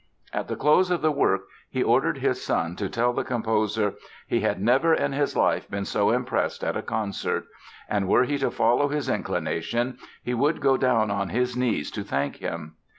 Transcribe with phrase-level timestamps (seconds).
[0.33, 3.93] At the close of the work he ordered his son to tell the composer
[4.25, 7.45] "he had never in his life been so impressed at a concert"
[7.87, 12.03] and were he to follow his inclination, he would "go down on his knees to
[12.03, 12.77] thank him".